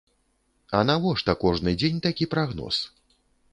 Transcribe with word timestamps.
А 0.77 0.81
навошта 0.91 1.35
кожны 1.45 1.75
дзень 1.83 2.01
такі 2.09 2.31
прагноз? 2.35 2.83